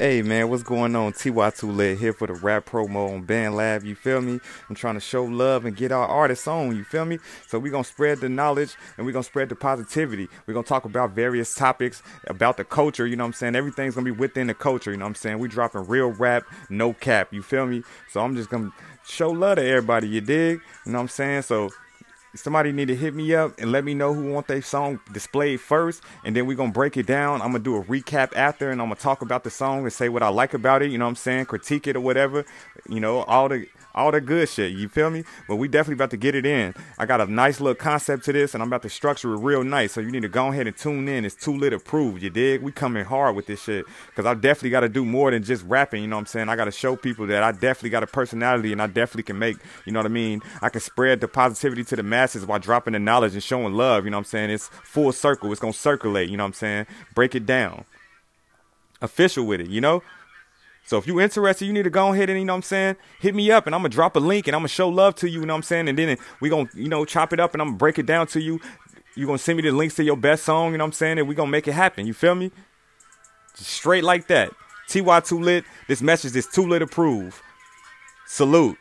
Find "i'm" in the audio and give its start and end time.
4.68-4.74, 13.28-13.32, 15.10-15.14, 18.20-18.34, 21.02-21.08, 27.42-27.52, 28.80-28.88, 31.10-31.16, 38.62-38.68, 46.20-46.26, 54.22-54.24, 56.48-56.54, 62.58-62.62, 63.74-63.80, 64.54-64.60, 65.58-65.62, 67.62-67.68, 70.88-70.92